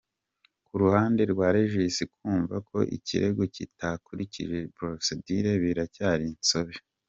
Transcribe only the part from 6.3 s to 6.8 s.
insobe